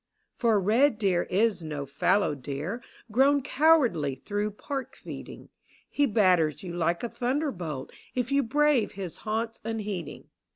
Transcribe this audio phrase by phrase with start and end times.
[0.37, 5.49] 86 For a red deer is no fallow deer Crown cowardly through park feeding;
[5.95, 10.29] Be batters you like a thunderbolt If you brave his haunts unheeding.